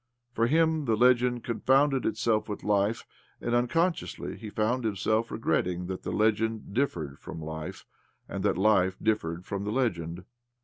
[0.35, 3.05] Eor him the legend confounded itself with life,
[3.39, 7.85] and, unconsciously, he found himself regretting that the legend differed from life,
[8.27, 10.25] and that life differed from the legend.